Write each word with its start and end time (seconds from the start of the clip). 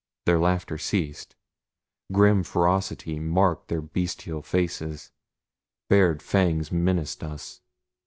Their 0.25 0.39
laughter 0.39 0.79
ceased. 0.79 1.35
Grim 2.11 2.41
ferocity 2.41 3.19
marked 3.19 3.67
their 3.67 3.83
bestial 3.83 4.41
faces 4.41 5.11
bared 5.89 6.23
fangs 6.23 6.71
menaced 6.71 7.23
us. 7.23 7.61